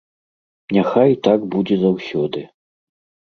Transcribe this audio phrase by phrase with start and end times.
[0.77, 2.41] Няхай так будзе заўсёды.